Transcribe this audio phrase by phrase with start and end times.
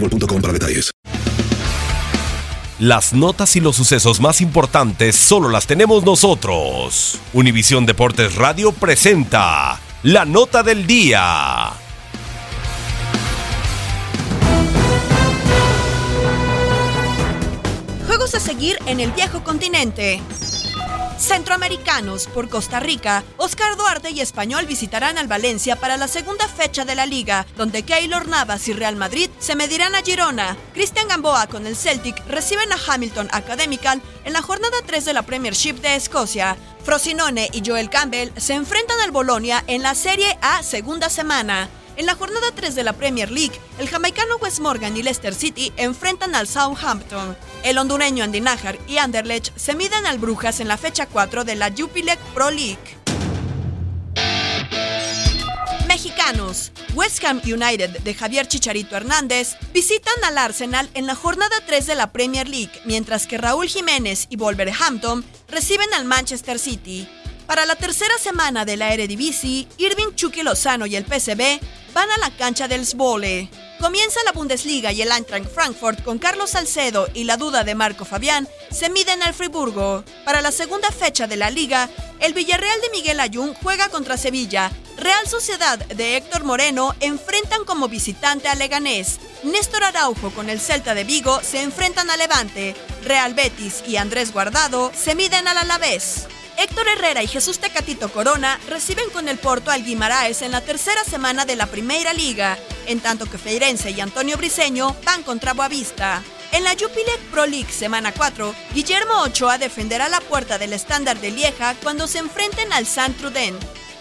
[0.00, 0.90] boostmobile.com para detalles.
[2.78, 7.18] Las notas y los sucesos más importantes solo las tenemos nosotros.
[7.32, 11.72] Univisión Deportes Radio presenta la nota del día.
[18.06, 20.20] Juegos a seguir en el viejo continente.
[21.18, 26.84] Centroamericanos por Costa Rica, Oscar Duarte y Español visitarán al Valencia para la segunda fecha
[26.84, 30.56] de la liga, donde Keylor Navas y Real Madrid se medirán a Girona.
[30.74, 35.22] Cristian Gamboa con el Celtic reciben a Hamilton Academical en la jornada 3 de la
[35.22, 36.56] Premiership de Escocia.
[36.84, 41.68] Frosinone y Joel Campbell se enfrentan al Bolonia en la Serie A segunda semana.
[41.96, 45.72] En la jornada 3 de la Premier League, el jamaicano Wes Morgan y Leicester City
[45.78, 47.34] enfrentan al Southampton.
[47.64, 51.54] El hondureño Andy Najar y Anderlecht se miden al Brujas en la fecha 4 de
[51.54, 52.98] la Jupiler Pro League.
[55.88, 56.70] Mexicanos.
[56.94, 61.94] West Ham United de Javier Chicharito Hernández visitan al Arsenal en la jornada 3 de
[61.94, 67.08] la Premier League, mientras que Raúl Jiménez y Wolverhampton reciben al Manchester City.
[67.46, 71.60] Para la tercera semana de la Eredivisie, Irving Chucky Lozano y el PSV
[71.96, 73.48] van a la cancha del Svole.
[73.80, 78.04] Comienza la Bundesliga y el Eintracht Frankfurt con Carlos Salcedo y la duda de Marco
[78.04, 80.04] Fabián se miden al Friburgo.
[80.26, 81.88] Para la segunda fecha de la liga,
[82.20, 84.70] el Villarreal de Miguel Ayun juega contra Sevilla.
[84.98, 89.18] Real Sociedad de Héctor Moreno enfrentan como visitante a Leganés.
[89.42, 92.76] Néstor Araujo con el Celta de Vigo se enfrentan a Levante.
[93.04, 96.26] Real Betis y Andrés Guardado se miden al Alavés.
[96.58, 101.04] Héctor Herrera y Jesús Tecatito Corona reciben con el Porto al Guimaraes en la tercera
[101.04, 106.22] semana de la Primera Liga, en tanto que Feirense y Antonio Briseño van contra Boavista.
[106.52, 111.30] En la Jupiler Pro League semana 4, Guillermo Ochoa defenderá la puerta del estándar de
[111.30, 113.54] Lieja cuando se enfrenten al Saint Truden,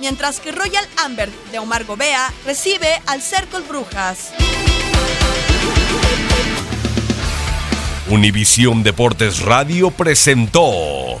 [0.00, 4.32] mientras que Royal Amber de Omar Gobea recibe al Cercle Brujas.
[8.08, 11.20] Univisión Deportes Radio presentó